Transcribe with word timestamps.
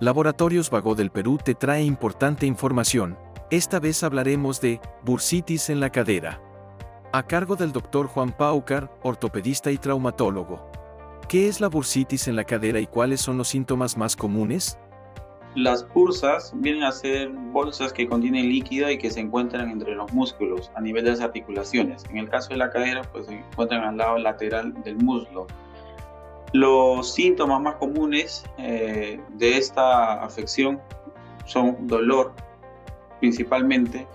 Laboratorios 0.00 0.70
Vago 0.70 0.96
del 0.96 1.10
Perú 1.10 1.38
te 1.42 1.54
trae 1.54 1.84
importante 1.84 2.46
información. 2.46 3.16
Esta 3.50 3.78
vez 3.78 4.02
hablaremos 4.02 4.60
de 4.60 4.80
bursitis 5.04 5.70
en 5.70 5.78
la 5.78 5.90
cadera. 5.90 6.40
A 7.12 7.22
cargo 7.22 7.54
del 7.54 7.70
doctor 7.70 8.08
Juan 8.08 8.32
Paucar, 8.32 8.90
ortopedista 9.04 9.70
y 9.70 9.78
traumatólogo. 9.78 10.68
¿Qué 11.28 11.46
es 11.46 11.60
la 11.60 11.68
bursitis 11.68 12.26
en 12.26 12.34
la 12.34 12.42
cadera 12.42 12.80
y 12.80 12.88
cuáles 12.88 13.20
son 13.20 13.38
los 13.38 13.46
síntomas 13.46 13.96
más 13.96 14.16
comunes? 14.16 14.78
Las 15.54 15.88
bursas 15.94 16.52
vienen 16.56 16.82
a 16.82 16.90
ser 16.90 17.28
bolsas 17.28 17.92
que 17.92 18.08
contienen 18.08 18.48
líquido 18.48 18.90
y 18.90 18.98
que 18.98 19.12
se 19.12 19.20
encuentran 19.20 19.70
entre 19.70 19.94
los 19.94 20.12
músculos 20.12 20.72
a 20.74 20.80
nivel 20.80 21.04
de 21.04 21.10
las 21.12 21.20
articulaciones. 21.20 22.02
En 22.10 22.18
el 22.18 22.28
caso 22.28 22.48
de 22.48 22.56
la 22.56 22.70
cadera, 22.70 23.02
pues 23.12 23.26
se 23.26 23.34
encuentran 23.34 23.84
al 23.84 23.96
lado 23.96 24.18
lateral 24.18 24.74
del 24.82 24.96
muslo. 24.96 25.46
Los 26.54 27.12
síntomas 27.14 27.60
más 27.60 27.74
comunes 27.74 28.44
eh, 28.58 29.20
de 29.30 29.58
esta 29.58 30.22
afección 30.22 30.80
son 31.46 31.88
dolor 31.88 32.32
principalmente 33.18 34.06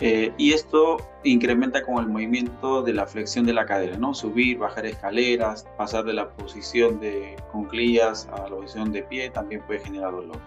eh, 0.00 0.32
y 0.36 0.52
esto 0.52 0.96
incrementa 1.22 1.84
con 1.84 1.98
el 1.98 2.08
movimiento 2.08 2.82
de 2.82 2.92
la 2.92 3.06
flexión 3.06 3.46
de 3.46 3.52
la 3.52 3.66
cadera, 3.66 3.96
¿no? 3.96 4.14
Subir, 4.14 4.58
bajar 4.58 4.84
escaleras, 4.84 5.64
pasar 5.76 6.04
de 6.04 6.14
la 6.14 6.30
posición 6.30 6.98
de 6.98 7.36
cunclillas 7.52 8.28
a 8.32 8.48
la 8.48 8.56
posición 8.56 8.90
de 8.90 9.04
pie 9.04 9.30
también 9.30 9.62
puede 9.64 9.78
generar 9.78 10.10
dolor. 10.10 10.40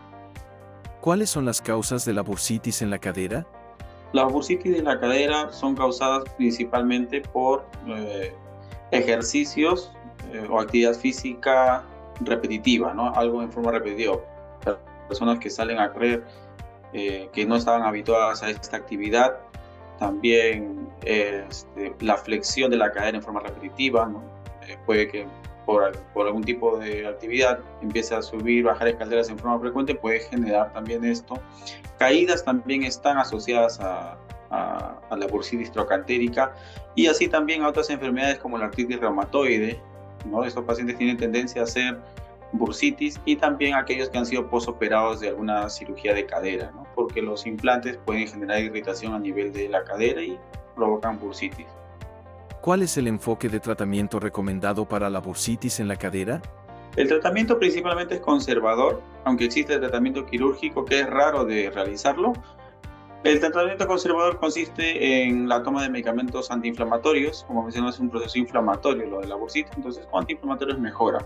¿Cuáles 1.00 1.30
son 1.30 1.46
las 1.46 1.62
causas 1.62 2.04
de 2.04 2.12
la 2.12 2.22
bursitis 2.22 2.82
en 2.82 2.90
la 2.90 3.00
cadera? 3.00 3.48
Las 4.12 4.30
bursitis 4.30 4.74
de 4.74 4.84
la 4.84 5.00
cadera 5.00 5.54
son 5.54 5.74
causadas 5.74 6.26
principalmente 6.36 7.22
por 7.22 7.66
eh, 7.88 8.36
ejercicios 8.92 9.94
eh, 10.34 10.48
o 10.50 10.60
actividad 10.60 10.96
física 10.96 11.84
repetitiva, 12.22 12.94
¿no? 12.94 13.14
Algo 13.14 13.42
en 13.42 13.52
forma 13.52 13.72
repetitiva. 13.72 14.18
Personas 15.08 15.38
que 15.40 15.50
salen 15.50 15.80
a 15.80 15.92
correr, 15.92 16.24
eh, 16.94 17.30
que 17.34 17.46
no 17.46 17.56
estaban 17.56 17.84
habituadas 17.84 18.42
a 18.42 18.50
esta 18.50 18.78
actividad. 18.78 19.38
También 20.00 20.90
este, 21.06 21.94
la 22.00 22.18
flexión 22.18 22.72
de 22.72 22.78
la 22.78 22.92
cadera 22.92 23.18
en 23.18 23.24
forma 23.24 23.42
repetitiva, 23.42 24.08
¿no? 24.08 24.24
Eh, 24.68 24.78
puede 24.86 25.08
que 25.08 25.28
por, 25.66 25.94
algún 26.16 26.44
tipo 26.44 26.78
de 26.78 27.08
actividad 27.08 27.60
empiece 27.82 28.16
a 28.16 28.22
subir, 28.22 28.64
bajar 28.64 28.88
escaleras 28.88 29.30
en 29.30 29.38
forma 29.38 29.60
frecuente, 29.60 29.94
puede 29.94 30.20
generar 30.22 30.74
también 30.74 31.06
esto. 31.06 31.40
Caídas 32.00 32.44
también 32.44 32.84
están 32.84 33.18
asociadas 33.18 33.80
a, 33.80 34.18
a, 34.50 35.00
a 35.10 35.16
la 35.16 35.28
bursitis 35.28 35.72
trocantérica 35.72 36.54
y 36.96 37.08
así 37.08 37.28
también 37.28 37.62
a 37.62 37.70
otras 37.70 37.90
enfermedades 37.90 38.40
como 38.40 38.58
la 38.58 38.66
artritis 38.66 39.00
reumatoide, 39.00 39.80
estos 40.46 40.64
pacientes 40.64 40.98
tienen 40.98 41.18
tendencia 41.18 41.62
a 41.62 41.64
hacer 41.66 42.00
bursitis 42.54 43.20
y 43.26 43.36
también 43.36 43.76
aquellos 43.76 44.10
que 44.10 44.18
han 44.18 44.26
sido 44.26 44.48
posoperados 44.48 45.20
de 45.20 45.30
alguna 45.30 45.70
cirugía 45.70 46.14
de 46.14 46.26
cadera, 46.26 46.72
porque 46.96 47.22
los 47.22 47.46
implantes 47.46 47.98
pueden 48.06 48.28
generar 48.28 48.62
irritación 48.62 49.14
a 49.14 49.20
nivel 49.20 49.52
de 49.52 49.70
la 49.70 49.84
cadera 49.84 50.22
y 50.22 50.38
provocan 50.76 51.20
bursitis. 51.20 51.68
¿Cuál 52.62 52.84
es 52.84 52.98
el 52.98 53.08
enfoque 53.08 53.50
de 53.50 53.60
tratamiento 53.60 54.20
recomendado 54.20 54.86
para 54.86 55.10
la 55.10 55.20
bursitis 55.20 55.80
en 55.80 55.88
la 55.88 55.98
cadera? 55.98 56.42
El 56.96 57.08
tratamiento 57.08 57.58
principalmente 57.58 58.16
es 58.16 58.22
conservador, 58.22 59.02
aunque 59.26 59.46
existe 59.46 59.74
el 59.74 59.80
tratamiento 59.82 60.26
quirúrgico 60.26 60.86
que 60.86 61.02
es 61.02 61.10
raro 61.10 61.44
de 61.44 61.72
realizarlo, 61.72 62.34
el 63.24 63.40
tratamiento 63.40 63.88
conservador 63.88 64.38
consiste 64.38 65.24
en 65.24 65.48
la 65.48 65.64
toma 65.64 65.82
de 65.82 65.90
medicamentos 65.90 66.52
antiinflamatorios, 66.52 67.46
como 67.48 67.64
mencionamos 67.64 67.96
es 67.96 68.02
un 68.02 68.10
proceso 68.10 68.38
inflamatorio 68.38 69.06
lo 69.08 69.22
de 69.22 69.28
la 69.28 69.36
bursitis, 69.36 69.72
entonces 69.78 70.06
con 70.08 70.22
antiinflamatorios 70.22 70.80
mejora. 70.80 71.26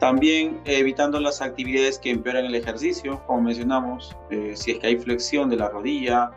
También 0.00 0.60
evitando 0.64 1.20
las 1.20 1.40
actividades 1.40 2.00
que 2.00 2.10
empeoran 2.10 2.46
el 2.46 2.56
ejercicio, 2.56 3.22
como 3.26 3.42
mencionamos, 3.42 4.16
eh, 4.30 4.54
si 4.56 4.72
es 4.72 4.78
que 4.80 4.88
hay 4.88 4.96
flexión 4.96 5.48
de 5.48 5.56
la 5.56 5.68
rodilla, 5.68 6.32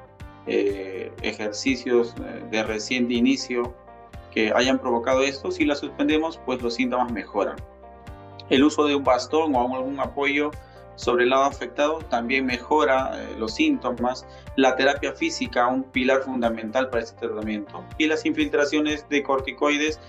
eh, 0.45 1.11
ejercicios 1.23 2.13
eh, 2.19 2.43
de 2.51 2.61
reciente 2.61 3.15
inicio 3.15 3.73
que 4.29 4.53
hayan 4.53 4.77
provocado 4.77 5.23
esto, 5.23 5.49
si 5.49 5.65
las 5.65 5.79
suspendemos, 5.79 6.39
pues 6.45 6.61
los 6.61 6.75
síntomas 6.75 7.11
mejoran. 7.11 7.55
El 8.51 8.63
uso 8.63 8.85
de 8.85 8.93
un 8.93 9.03
bastón 9.03 9.55
o 9.55 9.75
algún 9.75 9.99
apoyo 9.99 10.51
sobre 10.95 11.23
el 11.23 11.29
lado 11.31 11.43
afectado 11.43 11.99
también 12.09 12.45
mejora 12.45 13.11
eh, 13.13 13.35
los 13.37 13.55
síntomas. 13.55 14.25
La 14.55 14.75
terapia 14.75 15.13
física, 15.13 15.67
un 15.67 15.83
pilar 15.83 16.21
fundamental 16.21 16.89
para 16.89 17.03
este 17.03 17.27
tratamiento. 17.27 17.83
Y 17.97 18.07
las 18.07 18.25
infiltraciones 18.25 19.07
de 19.09 19.23
corticoides 19.23 19.99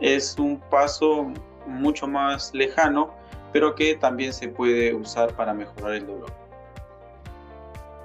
es 0.00 0.36
un 0.38 0.60
paso 0.70 1.32
mucho 1.66 2.06
más 2.06 2.54
lejano, 2.54 3.14
pero 3.52 3.74
que 3.74 3.96
también 3.96 4.32
se 4.32 4.48
puede 4.48 4.94
usar 4.94 5.34
para 5.34 5.52
mejorar 5.54 5.94
el 5.94 6.06
dolor. 6.06 6.32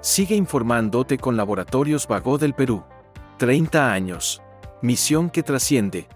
Sigue 0.00 0.34
informándote 0.34 1.16
con 1.16 1.36
Laboratorios 1.36 2.08
Vago 2.08 2.38
del 2.38 2.54
Perú. 2.54 2.82
30 3.38 3.92
años. 3.92 4.42
Misión 4.80 5.30
que 5.30 5.44
trasciende. 5.44 6.08